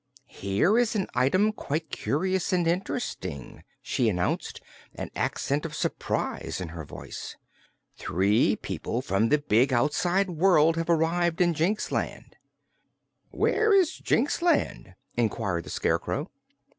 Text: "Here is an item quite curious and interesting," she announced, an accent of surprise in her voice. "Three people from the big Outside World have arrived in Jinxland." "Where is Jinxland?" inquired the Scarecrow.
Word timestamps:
"Here 0.25 0.79
is 0.79 0.95
an 0.95 1.05
item 1.13 1.51
quite 1.53 1.91
curious 1.91 2.51
and 2.51 2.67
interesting," 2.67 3.63
she 3.83 4.09
announced, 4.09 4.59
an 4.95 5.11
accent 5.15 5.63
of 5.63 5.75
surprise 5.75 6.59
in 6.59 6.69
her 6.69 6.83
voice. 6.83 7.37
"Three 7.97 8.55
people 8.55 9.03
from 9.03 9.29
the 9.29 9.37
big 9.37 9.71
Outside 9.71 10.31
World 10.31 10.75
have 10.75 10.89
arrived 10.89 11.39
in 11.39 11.53
Jinxland." 11.53 12.33
"Where 13.29 13.71
is 13.73 13.91
Jinxland?" 13.95 14.95
inquired 15.17 15.65
the 15.65 15.69
Scarecrow. 15.69 16.31